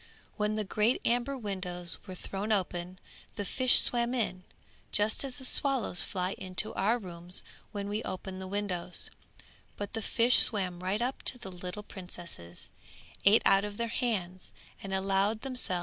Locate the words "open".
2.51-2.97, 8.01-8.39